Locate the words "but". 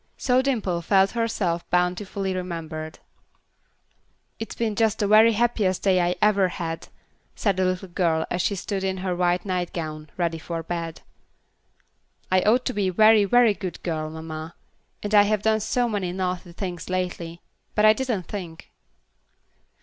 17.75-17.85